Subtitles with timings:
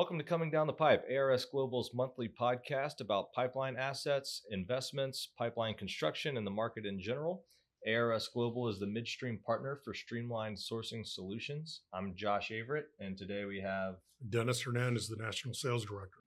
[0.00, 5.74] Welcome to Coming Down the Pipe, ARS Global's monthly podcast about pipeline assets, investments, pipeline
[5.74, 7.44] construction, and the market in general.
[7.86, 11.82] ARS Global is the midstream partner for streamlined sourcing solutions.
[11.92, 13.96] I'm Josh Averitt, and today we have
[14.30, 16.19] Dennis Hernandez, the National Sales Director.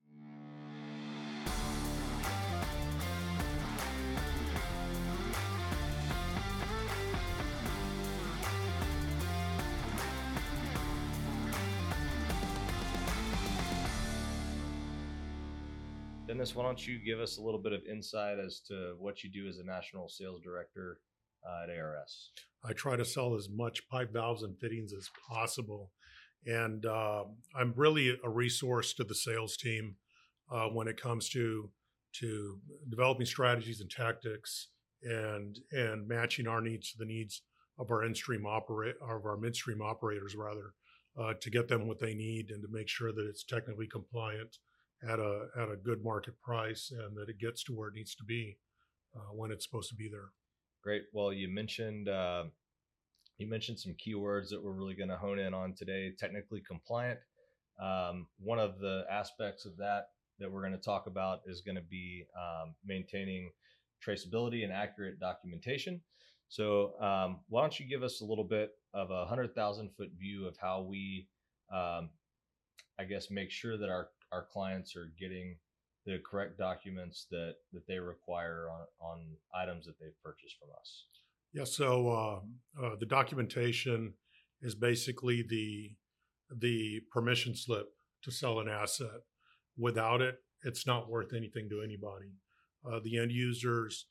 [16.33, 19.29] Dennis, why don't you give us a little bit of insight as to what you
[19.29, 20.97] do as a national sales director
[21.47, 22.31] uh, at ARS?
[22.63, 25.91] I try to sell as much pipe valves and fittings as possible.
[26.47, 29.97] And uh, I'm really a resource to the sales team
[30.51, 31.69] uh, when it comes to
[32.13, 34.69] to developing strategies and tactics
[35.03, 37.43] and and matching our needs to the needs
[37.77, 40.73] of our in-stream operate of our midstream operators rather
[41.15, 44.57] uh, to get them what they need and to make sure that it's technically compliant
[45.09, 48.15] at a at a good market price and that it gets to where it needs
[48.15, 48.57] to be
[49.15, 50.29] uh, when it's supposed to be there.
[50.83, 51.03] Great.
[51.13, 52.45] Well, you mentioned uh,
[53.37, 56.11] you mentioned some keywords that we're really going to hone in on today.
[56.17, 57.19] Technically compliant.
[57.81, 60.07] Um, one of the aspects of that
[60.39, 63.51] that we're going to talk about is going to be um, maintaining
[64.05, 66.01] traceability and accurate documentation.
[66.49, 70.09] So, um, why don't you give us a little bit of a hundred thousand foot
[70.19, 71.27] view of how we,
[71.73, 72.09] um,
[72.99, 75.57] I guess, make sure that our our clients are getting
[76.05, 79.19] the correct documents that that they require on on
[79.55, 81.05] items that they've purchased from us.
[81.53, 81.65] Yeah.
[81.65, 84.13] So uh, uh, the documentation
[84.61, 85.91] is basically the
[86.55, 87.87] the permission slip
[88.23, 89.21] to sell an asset.
[89.77, 92.33] Without it, it's not worth anything to anybody.
[92.85, 94.05] Uh, the end users,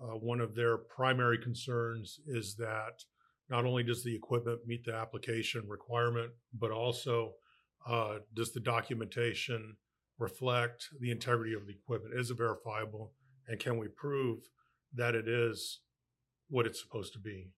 [0.00, 3.04] uh, one of their primary concerns is that
[3.48, 7.34] not only does the equipment meet the application requirement, but also
[7.86, 9.76] uh, does the documentation
[10.18, 12.18] reflect the integrity of the equipment?
[12.18, 13.12] Is it verifiable?
[13.48, 14.38] And can we prove
[14.94, 15.80] that it is
[16.48, 17.50] what it's supposed to be?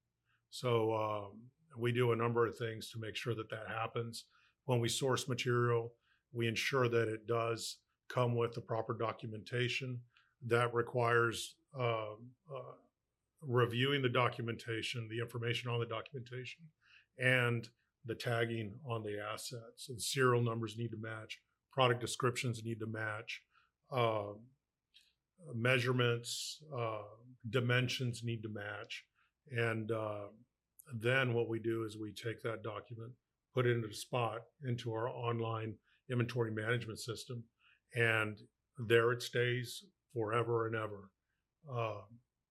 [0.51, 1.41] So um,
[1.79, 4.25] we do a number of things to make sure that that happens.
[4.65, 5.93] When we source material,
[6.33, 7.77] we ensure that it does
[8.09, 10.01] come with the proper documentation.
[10.47, 12.15] That requires uh,
[12.53, 12.75] uh,
[13.43, 16.63] reviewing the documentation, the information on the documentation,
[17.19, 17.69] and
[18.07, 19.87] the tagging on the assets.
[19.87, 21.39] So the serial numbers need to match,
[21.73, 23.43] product descriptions need to match,
[23.91, 24.33] uh,
[25.55, 27.03] measurements, uh,
[27.51, 29.05] dimensions need to match.
[29.51, 30.29] And uh,
[30.95, 33.13] then what we do is we take that document,
[33.55, 35.75] put it into the spot into our online
[36.11, 37.43] inventory management system,
[37.95, 38.39] and
[38.79, 41.11] there it stays forever and ever.
[41.73, 42.01] Uh,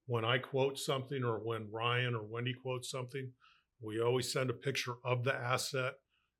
[0.08, 3.32] when I quote something, or when Ryan or Wendy quotes something,
[3.82, 5.94] we always send a picture of the asset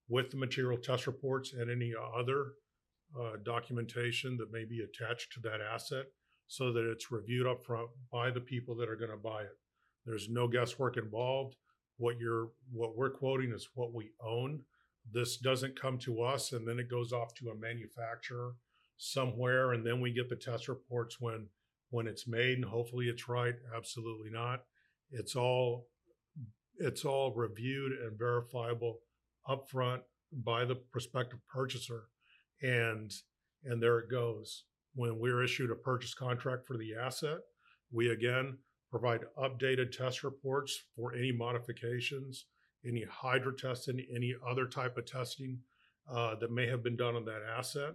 [0.08, 2.54] with the material test reports and any other
[3.20, 6.06] uh, documentation that may be attached to that asset
[6.48, 9.58] so that it's reviewed up front by the people that are going to buy it.
[10.06, 11.56] There's no guesswork involved.
[11.98, 14.62] What you're what we're quoting is what we own.
[15.12, 18.54] This doesn't come to us and then it goes off to a manufacturer
[18.98, 21.48] somewhere and then we get the test reports when
[21.90, 23.56] when it's made and hopefully it's right.
[23.76, 24.64] Absolutely not.
[25.12, 25.88] It's all
[26.80, 29.00] it's all reviewed and verifiable
[29.48, 32.04] upfront by the prospective purchaser
[32.62, 33.12] and
[33.64, 34.66] and there it goes.
[34.94, 37.40] When we're issued a purchase contract for the asset
[37.92, 38.58] we again
[38.90, 42.46] provide updated test reports for any modifications
[42.86, 45.60] any hydro testing any other type of testing
[46.12, 47.94] uh, that may have been done on that asset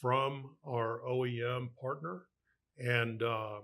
[0.00, 2.22] from our oem partner.
[2.78, 3.60] And uh,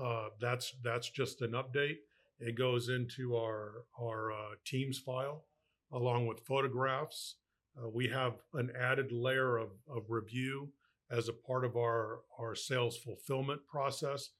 [0.00, 1.96] uh, that's that's just an update
[2.38, 5.44] it goes into our our uh, Teams file
[5.92, 7.36] along with photographs.
[7.78, 10.68] Uh, we have an added layer of, of review
[11.10, 14.30] as a part of our, our sales fulfillment process,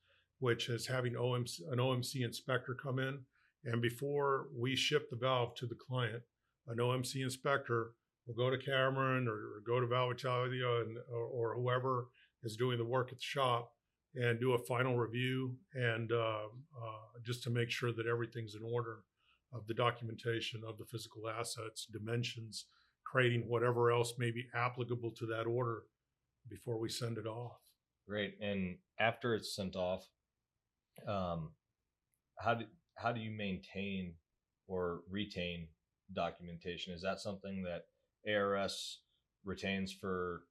[0.40, 3.20] which is having OMC, an OMC inspector come in.
[3.64, 6.22] And before we ship the valve to the client,
[6.68, 7.92] an OMC inspector
[8.26, 12.08] will go to Cameron or, or go to Valvitalia and, or, or whoever
[12.42, 13.72] is doing the work at the shop
[14.16, 16.46] and do a final review and uh,
[16.82, 19.00] uh, just to make sure that everything's in order
[19.52, 22.66] of the documentation of the physical assets, dimensions,
[23.04, 25.82] creating whatever else may be applicable to that order
[26.48, 27.60] before we send it off.
[28.08, 28.34] Great.
[28.40, 30.06] And after it's sent off,
[31.06, 31.50] um,
[32.38, 32.64] how do
[32.96, 34.14] how do you maintain
[34.68, 35.68] or retain
[36.14, 36.94] documentation?
[36.94, 37.82] Is that something that
[38.30, 39.00] ARS
[39.44, 40.42] retains for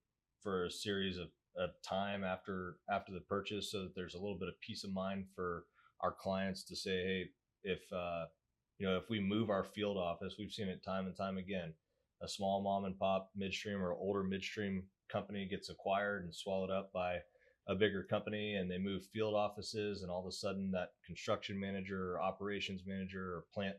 [0.42, 4.38] for a series of of time after after the purchase so that there's a little
[4.38, 5.66] bit of peace of mind for
[6.02, 7.26] our clients to say hey
[7.64, 8.26] if uh,
[8.78, 11.74] you know if we move our field office we've seen it time and time again.
[12.22, 16.92] A small mom and pop midstream or older midstream company gets acquired and swallowed up
[16.94, 17.18] by
[17.68, 21.60] a bigger company and they move field offices and all of a sudden that construction
[21.60, 23.76] manager or operations manager or plant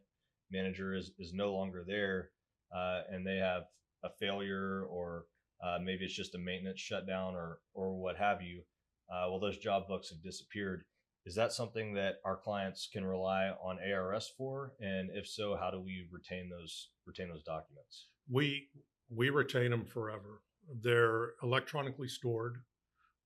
[0.51, 2.31] manager is, is no longer there
[2.77, 3.63] uh, and they have
[4.05, 5.25] a failure or
[5.65, 8.63] uh, maybe it's just a maintenance shutdown or or what have you
[9.11, 10.85] uh, well those job books have disappeared
[11.25, 15.71] is that something that our clients can rely on ars for and if so how
[15.71, 18.69] do we retain those retain those documents We
[19.09, 20.43] we retain them forever.
[20.83, 22.57] They're electronically stored.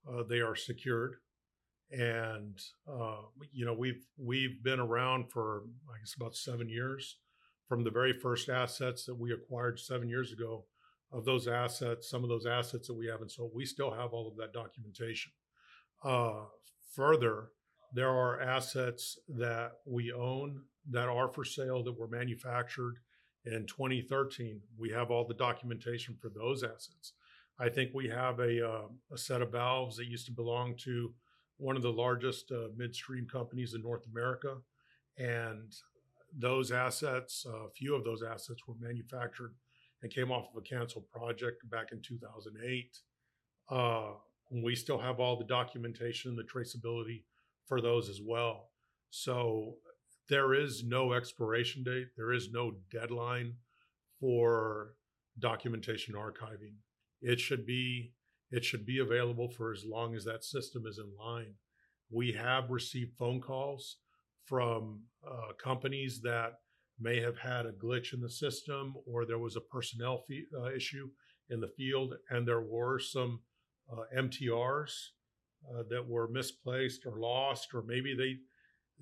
[0.07, 1.15] Uh, they are secured,
[1.91, 5.63] and uh, you know we've we've been around for
[5.93, 7.17] I guess about seven years.
[7.67, 10.65] From the very first assets that we acquired seven years ago,
[11.11, 14.27] of those assets, some of those assets that we haven't sold, we still have all
[14.27, 15.31] of that documentation.
[16.03, 16.43] Uh,
[16.93, 17.49] further,
[17.93, 22.99] there are assets that we own that are for sale that were manufactured
[23.45, 24.61] in 2013.
[24.77, 27.13] We have all the documentation for those assets.
[27.59, 31.13] I think we have a, uh, a set of valves that used to belong to
[31.57, 34.57] one of the largest uh, midstream companies in North America.
[35.17, 35.71] And
[36.35, 39.53] those assets, a few of those assets were manufactured
[40.01, 42.97] and came off of a canceled project back in 2008.
[43.69, 44.13] Uh,
[44.63, 47.23] we still have all the documentation and the traceability
[47.67, 48.69] for those as well.
[49.09, 49.75] So
[50.29, 53.53] there is no expiration date, there is no deadline
[54.19, 54.93] for
[55.39, 56.75] documentation archiving.
[57.21, 58.13] It should be
[58.51, 61.53] it should be available for as long as that system is in line.
[62.09, 63.97] We have received phone calls
[64.45, 66.59] from uh, companies that
[67.01, 70.71] may have had a glitch in the system or there was a personnel fee, uh,
[70.71, 71.09] issue
[71.49, 73.41] in the field and there were some
[73.91, 74.91] uh, MTRs
[75.69, 78.37] uh, that were misplaced or lost or maybe they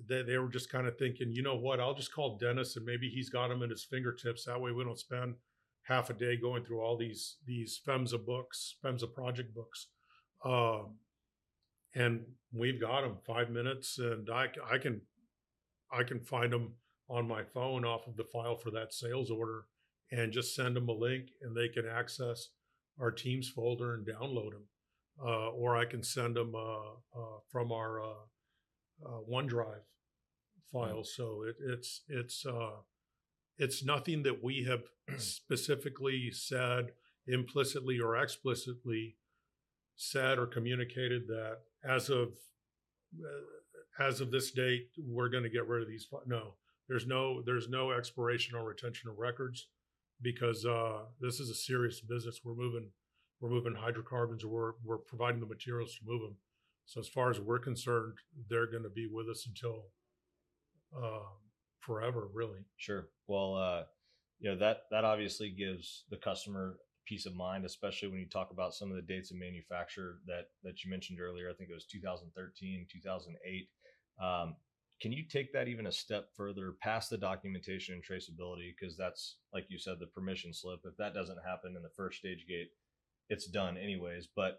[0.08, 2.86] they, they were just kind of thinking, you know what, I'll just call Dennis and
[2.86, 4.44] maybe he's got them at his fingertips.
[4.44, 5.34] That way we don't spend
[5.82, 9.88] half a day going through all these these FEMSA books, FEMSA project books.
[10.44, 10.96] Um,
[11.94, 15.00] and we've got them five minutes and I, I can
[15.92, 16.74] I can find them
[17.10, 19.64] on my phone off of the file for that sales order
[20.12, 22.48] and just send them a link and they can access
[23.00, 24.64] our Teams folder and download them.
[25.22, 28.24] Uh, or I can send them uh, uh, from our uh,
[29.04, 29.82] uh, OneDrive
[30.72, 31.12] files.
[31.14, 32.78] So it, it's it's uh,
[33.58, 34.84] it's nothing that we have
[35.20, 36.92] specifically said
[37.26, 39.16] implicitly or explicitly
[39.96, 42.30] said or communicated that as of
[43.98, 46.06] as of this date we're going to get rid of these.
[46.26, 46.54] No,
[46.90, 49.68] there's no there's no expiration or retention of records
[50.20, 52.40] because uh, this is a serious business.
[52.44, 52.90] We're moving
[53.40, 56.36] we're moving hydrocarbons we're we're providing the materials to move them.
[56.86, 58.14] So as far as we're concerned,
[58.50, 59.84] they're going to be with us until
[60.94, 61.30] uh,
[61.78, 62.58] forever, really.
[62.76, 63.06] Sure.
[63.28, 63.82] Well, uh,
[64.40, 68.50] you know that that obviously gives the customer peace of mind, especially when you talk
[68.50, 71.48] about some of the dates of manufacture that that you mentioned earlier.
[71.48, 73.68] I think it was 2013, 2008.
[74.20, 74.56] Um,
[75.00, 78.72] can you take that even a step further past the documentation and traceability?
[78.78, 80.80] Because that's like you said, the permission slip.
[80.84, 82.68] If that doesn't happen in the first stage gate,
[83.28, 84.28] it's done anyways.
[84.34, 84.58] But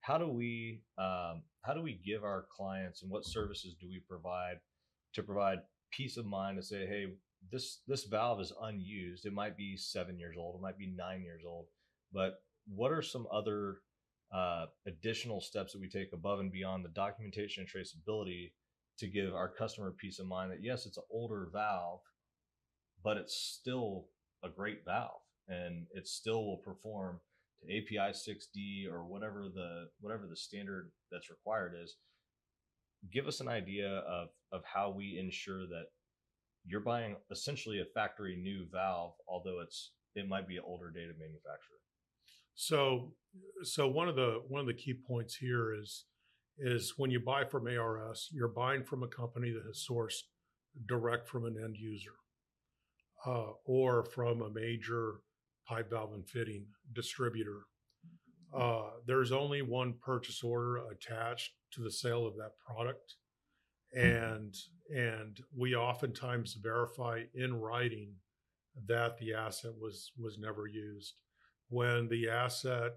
[0.00, 4.00] how do we um, how do we give our clients and what services do we
[4.08, 4.56] provide
[5.14, 5.58] to provide
[5.90, 7.06] peace of mind to say, hey,
[7.50, 9.26] this this valve is unused.
[9.26, 10.56] It might be seven years old.
[10.56, 11.66] It might be nine years old.
[12.12, 13.78] But what are some other
[14.32, 18.52] uh, additional steps that we take above and beyond the documentation and traceability
[19.02, 22.00] to give our customer peace of mind that yes, it's an older valve,
[23.02, 24.06] but it's still
[24.44, 27.18] a great valve and it still will perform
[27.60, 31.96] to API 6D or whatever the whatever the standard that's required is.
[33.12, 35.86] Give us an idea of of how we ensure that
[36.64, 41.18] you're buying essentially a factory new valve, although it's it might be an older dated
[41.18, 41.78] manufacturer.
[42.54, 43.14] So,
[43.64, 46.04] so one of the one of the key points here is
[46.58, 50.22] is when you buy from ARS, you're buying from a company that has sourced
[50.86, 52.14] direct from an end user,
[53.26, 55.20] uh, or from a major
[55.66, 57.62] pipe valve and fitting distributor.
[58.54, 63.16] Uh, there's only one purchase order attached to the sale of that product,
[63.94, 64.54] and
[64.94, 68.12] and we oftentimes verify in writing
[68.86, 71.14] that the asset was was never used
[71.68, 72.92] when the asset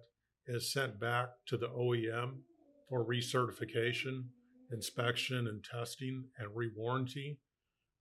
[0.47, 2.39] is sent back to the OEM
[2.89, 4.25] for recertification,
[4.71, 7.37] inspection, and testing and rewarranty,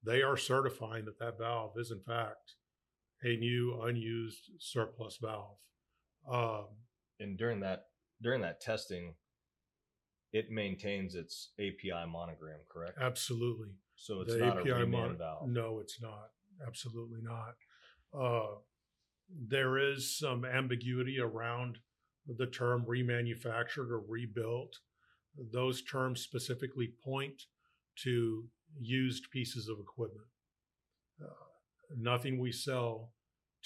[0.03, 2.55] they are certifying that that valve is in fact
[3.23, 5.57] a new unused surplus valve.
[6.31, 6.67] Um,
[7.21, 7.87] And during that
[8.23, 9.15] during that testing,
[10.33, 12.99] it maintains its API monogram, correct?
[13.01, 13.69] absolutely.
[13.97, 15.49] So it's the not API a reman mon- valve.
[15.49, 16.31] No, it's not.
[16.67, 17.55] Absolutely not.
[18.13, 18.57] Uh,
[19.49, 21.79] there is some ambiguity around
[22.27, 24.75] the term remanufactured or rebuilt.
[25.53, 27.43] Those terms specifically point
[28.03, 28.45] to
[28.81, 30.27] used pieces of equipment.
[31.23, 31.27] Uh,
[31.97, 33.13] nothing we sell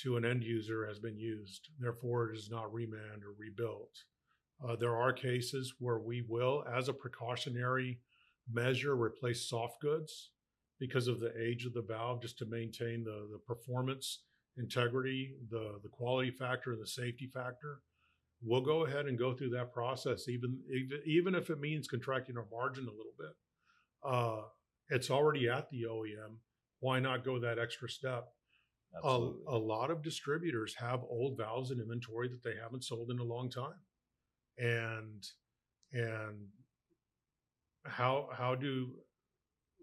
[0.03, 3.91] to an end user has been used, therefore, it is not remanned or rebuilt.
[4.67, 8.01] Uh, there are cases where we will, as a precautionary
[8.51, 10.31] measure, replace soft goods
[10.79, 14.21] because of the age of the valve, just to maintain the, the performance,
[14.57, 17.81] integrity, the, the quality factor, the safety factor.
[18.43, 20.61] We'll go ahead and go through that process, even
[21.05, 23.35] even, if it means contracting our margin a little bit.
[24.05, 24.43] Uh,
[24.91, 26.37] it's already at the OEM.
[26.81, 28.29] Why not go that extra step?
[29.05, 33.19] A, a lot of distributors have old valves in inventory that they haven't sold in
[33.19, 33.81] a long time,
[34.57, 35.27] and
[35.93, 36.47] and
[37.85, 38.91] how how do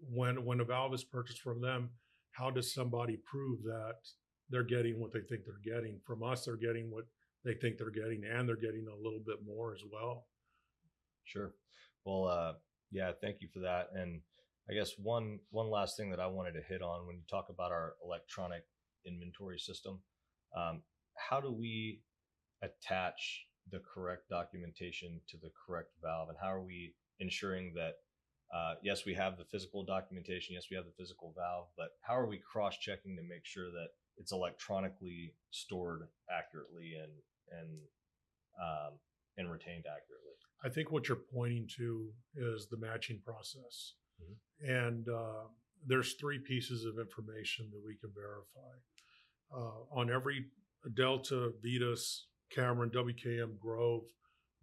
[0.10, 1.90] when when a valve is purchased from them,
[2.32, 3.98] how does somebody prove that
[4.50, 6.46] they're getting what they think they're getting from us?
[6.46, 7.06] They're getting what
[7.46, 10.26] they think they're getting, and they're getting a little bit more as well.
[11.24, 11.54] Sure.
[12.04, 12.54] Well, uh,
[12.92, 13.90] yeah, thank you for that.
[13.94, 14.22] And
[14.70, 17.48] I guess one one last thing that I wanted to hit on when you talk
[17.50, 18.64] about our electronic
[19.06, 20.02] inventory system,
[20.58, 20.82] um,
[21.16, 22.02] how do we
[22.62, 27.94] attach the correct documentation to the correct valve, and how are we ensuring that?
[28.54, 30.54] Uh, yes, we have the physical documentation.
[30.54, 33.90] Yes, we have the physical valve, but how are we cross-checking to make sure that
[34.18, 37.12] it's electronically stored accurately and
[37.52, 37.70] and
[38.62, 38.94] um,
[39.38, 40.26] and retained accurately?
[40.64, 43.94] I think what you're pointing to is the matching process.
[44.62, 45.44] And uh,
[45.86, 48.74] there's three pieces of information that we can verify.
[49.54, 50.46] Uh, on every
[50.96, 52.22] Delta, Vitas,
[52.52, 54.04] Cameron, WKM, Grove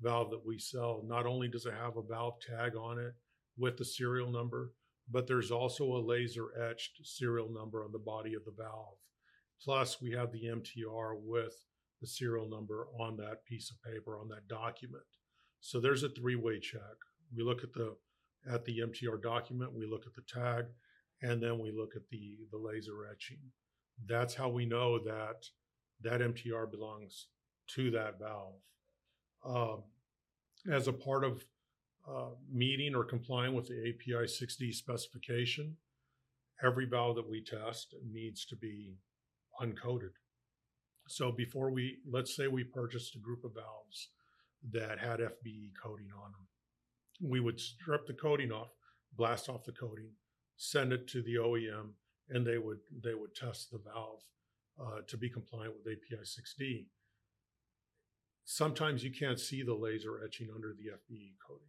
[0.00, 3.14] valve that we sell, not only does it have a valve tag on it
[3.56, 4.72] with the serial number,
[5.10, 8.96] but there's also a laser etched serial number on the body of the valve.
[9.62, 11.54] Plus, we have the MTR with
[12.02, 15.04] the serial number on that piece of paper, on that document.
[15.61, 16.80] So there's a three-way check.
[17.35, 17.97] We look at the
[18.52, 20.64] at the MTR document, we look at the tag,
[21.23, 23.38] and then we look at the the laser etching.
[24.06, 25.47] That's how we know that
[26.02, 27.28] that MTR belongs
[27.76, 28.61] to that valve.
[29.44, 29.85] Um,
[30.71, 31.44] as a part of
[32.09, 35.76] uh, meeting or complying with the API 6D specification,
[36.64, 38.97] every valve that we test needs to be
[39.61, 40.11] uncoated.
[41.12, 44.09] So before we, let's say we purchased a group of valves
[44.71, 47.28] that had FBE coating on them.
[47.31, 48.71] We would strip the coating off,
[49.14, 50.09] blast off the coating,
[50.57, 51.90] send it to the OEM,
[52.31, 54.23] and they would they would test the valve
[54.81, 56.87] uh, to be compliant with API 6D.
[58.47, 61.69] Sometimes you can't see the laser etching under the FBE coating.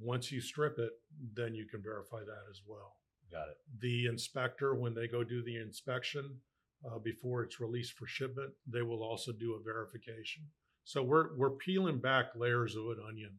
[0.00, 0.92] Once you strip it,
[1.34, 2.94] then you can verify that as well.
[3.32, 3.56] Got it.
[3.80, 6.40] The inspector, when they go do the inspection
[6.86, 10.44] uh, before it's released for shipment, they will also do a verification.
[10.84, 13.36] So we're we're peeling back layers of an onion.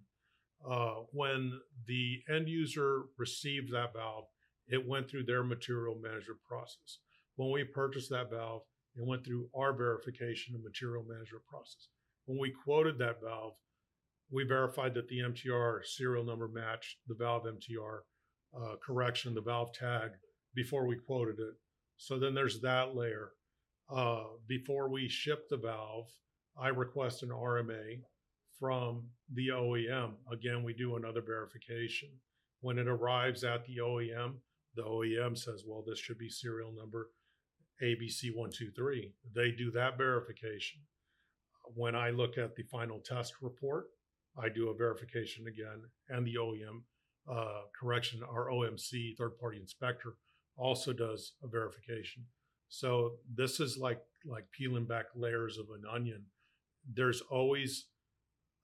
[0.69, 4.25] Uh, when the end user received that valve,
[4.67, 6.99] it went through their material management process.
[7.37, 8.63] When we purchased that valve,
[8.95, 11.87] it went through our verification and material management process.
[12.25, 13.53] When we quoted that valve,
[14.31, 17.99] we verified that the MTR serial number matched the valve MTR
[18.55, 20.11] uh, correction, the valve tag
[20.53, 21.55] before we quoted it.
[21.99, 23.33] So then there's that layer.
[23.93, 26.07] Uh, before we ship the valve,
[26.57, 28.01] I request an RMA
[28.57, 29.03] from
[29.33, 30.13] the OEM.
[30.31, 32.09] Again, we do another verification.
[32.61, 34.35] When it arrives at the OEM,
[34.75, 37.09] the OEM says, well, this should be serial number
[37.83, 39.11] ABC123.
[39.35, 40.79] They do that verification.
[41.75, 43.87] When I look at the final test report,
[44.37, 46.81] I do a verification again, and the OEM
[47.29, 50.15] uh, correction, our OMC, third party inspector,
[50.59, 52.25] also does a verification.
[52.67, 56.25] So this is like like peeling back layers of an onion.
[56.93, 57.85] There's always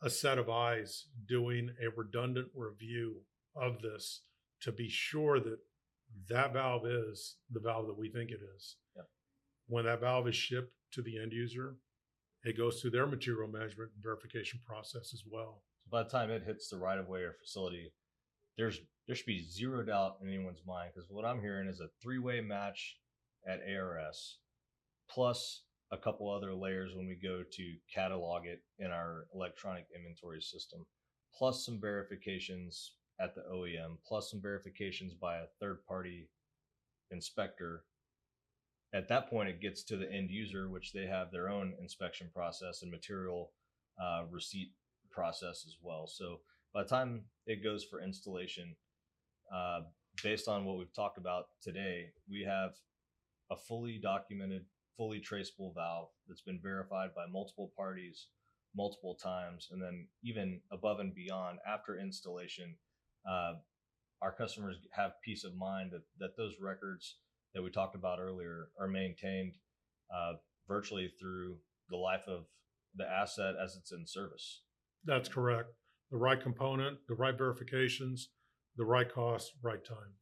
[0.01, 3.21] a set of eyes doing a redundant review
[3.55, 4.21] of this
[4.61, 5.59] to be sure that
[6.29, 8.75] that valve is the valve that we think it is.
[8.95, 9.05] Yep.
[9.67, 11.77] When that valve is shipped to the end user,
[12.43, 15.63] it goes through their material management verification process as well.
[15.83, 17.91] So by the time it hits the right of way or facility,
[18.57, 21.89] there's there should be zero doubt in anyone's mind because what I'm hearing is a
[22.01, 22.97] three way match
[23.47, 24.37] at ARS
[25.09, 30.41] plus a couple other layers when we go to catalog it in our electronic inventory
[30.41, 30.85] system,
[31.37, 36.29] plus some verifications at the OEM, plus some verifications by a third party
[37.11, 37.83] inspector.
[38.93, 42.29] At that point, it gets to the end user, which they have their own inspection
[42.33, 43.51] process and material
[44.01, 44.71] uh, receipt
[45.11, 46.07] process as well.
[46.07, 46.39] So
[46.75, 48.75] by the time it goes for installation,
[49.51, 49.79] uh,
[50.21, 52.71] based on what we've talked about today, we have
[53.49, 54.65] a fully documented
[54.97, 58.27] fully traceable valve that's been verified by multiple parties
[58.75, 62.75] multiple times and then even above and beyond after installation
[63.29, 63.53] uh,
[64.21, 67.17] our customers have peace of mind that, that those records
[67.53, 69.55] that we talked about earlier are maintained
[70.15, 70.33] uh,
[70.65, 71.57] virtually through
[71.89, 72.45] the life of
[72.95, 74.61] the asset as it's in service
[75.03, 75.71] That's correct.
[76.15, 78.29] The right component, the right verifications,
[78.77, 80.13] the right cost, right time.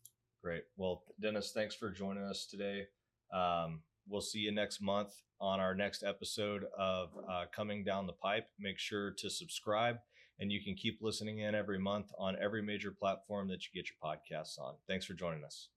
[0.43, 0.63] Great.
[0.75, 2.85] Well, Dennis, thanks for joining us today.
[3.31, 8.13] Um, we'll see you next month on our next episode of uh, Coming Down the
[8.13, 8.47] Pipe.
[8.59, 9.97] Make sure to subscribe,
[10.39, 13.87] and you can keep listening in every month on every major platform that you get
[13.87, 14.73] your podcasts on.
[14.87, 15.69] Thanks for joining us.